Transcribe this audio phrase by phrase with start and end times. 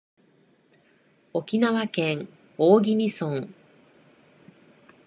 [1.31, 3.47] 沖縄県大宜味村